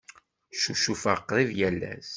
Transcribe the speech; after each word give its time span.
Ccucufeɣ 0.57 1.19
qrib 1.29 1.49
yal 1.59 1.81
ass. 1.93 2.09